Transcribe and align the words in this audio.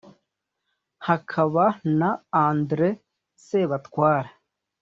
hakaba 1.05 1.65
na 1.99 2.09
andré 2.45 2.89
sebatware, 3.45 4.29